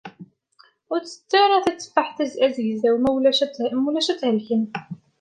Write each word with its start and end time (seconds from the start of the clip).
Ur 0.91 0.99
tettet 1.03 1.33
ara 1.43 1.65
tteffaḥ 1.65 2.09
azegzaw, 2.23 2.95
ma 2.99 3.09
ulac 3.89 4.09
ad 4.13 4.19
thelkem. 4.21 4.63